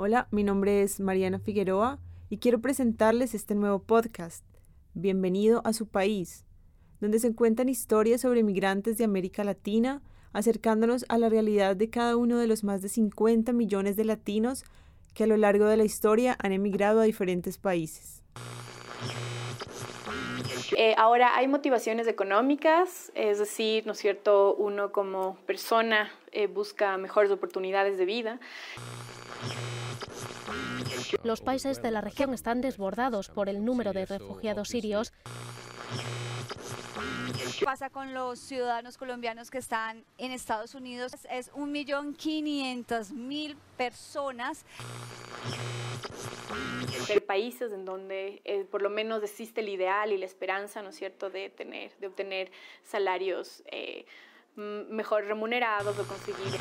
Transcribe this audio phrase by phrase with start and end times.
[0.00, 1.98] Hola, mi nombre es Mariana Figueroa
[2.30, 4.44] y quiero presentarles este nuevo podcast,
[4.94, 6.46] Bienvenido a su país,
[7.00, 10.00] donde se cuentan historias sobre migrantes de América Latina,
[10.32, 14.62] acercándonos a la realidad de cada uno de los más de 50 millones de latinos
[15.14, 18.22] que a lo largo de la historia han emigrado a diferentes países.
[20.76, 24.54] Eh, ahora hay motivaciones económicas, es decir, ¿no cierto?
[24.54, 28.38] Uno como persona eh, busca mejores oportunidades de vida.
[31.22, 35.12] Los países de la región están desbordados por el número de refugiados sirios.
[37.58, 41.12] ¿Qué pasa con los ciudadanos colombianos que están en Estados Unidos?
[41.30, 44.64] Es un millón quinientos mil personas.
[47.10, 50.90] Hay países en donde eh, por lo menos existe el ideal y la esperanza, ¿no
[50.90, 52.50] es cierto?, de, tener, de obtener
[52.82, 54.04] salarios eh,
[54.56, 56.58] mejor remunerados o conseguir